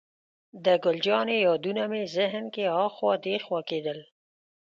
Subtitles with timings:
[0.63, 3.99] د ګل جانې یادونه مې ذهن کې اخوا دېخوا کېدل.